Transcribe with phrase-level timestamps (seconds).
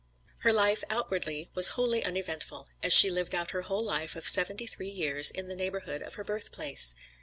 [0.39, 4.65] "Her life outwardly was wholly uneventful; as she lived out her whole life of seventy
[4.65, 6.95] three years in the neighborhood of her birth place."